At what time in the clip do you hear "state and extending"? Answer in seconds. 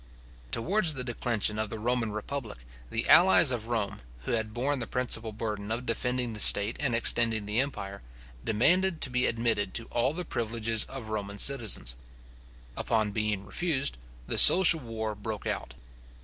6.39-7.45